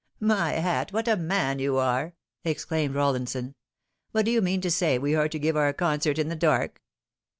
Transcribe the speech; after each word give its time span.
"My 0.35 0.53
hat, 0.53 0.91
what 0.91 1.07
a 1.07 1.15
man 1.15 1.59
you 1.59 1.77
are 1.77 2.05
1" 2.05 2.13
exclaimed 2.53 2.95
Hollinsou." 2.95 3.53
But 4.11 4.25
do 4.25 4.31
you 4.31 4.41
mean 4.41 4.59
to 4.61 4.71
say 4.71 4.97
we 4.97 5.13
are 5.13 5.29
to 5.29 5.37
give 5.37 5.55
our 5.55 5.73
concert 5.73 6.17
in 6.17 6.27
the 6.27 6.35
dark 6.35 6.81